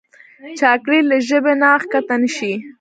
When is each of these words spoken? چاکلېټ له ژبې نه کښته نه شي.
چاکلېټ 0.59 1.03
له 1.11 1.17
ژبې 1.27 1.53
نه 1.61 1.69
کښته 1.91 2.15
نه 2.21 2.29
شي. 2.35 2.53